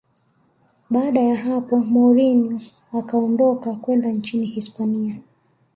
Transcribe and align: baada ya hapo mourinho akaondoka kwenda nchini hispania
baada 0.89 1.19
ya 1.21 1.35
hapo 1.35 1.79
mourinho 1.79 2.61
akaondoka 2.93 3.75
kwenda 3.75 4.09
nchini 4.11 4.45
hispania 4.45 5.15